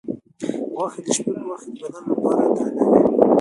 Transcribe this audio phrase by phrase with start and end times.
[0.75, 3.03] غوښه د شپې په وخت کې د بدن لپاره درنه وي.